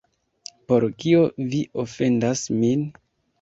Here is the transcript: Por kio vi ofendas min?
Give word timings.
Por 0.71 0.85
kio 1.03 1.19
vi 1.51 1.59
ofendas 1.85 2.43
min? 2.63 2.89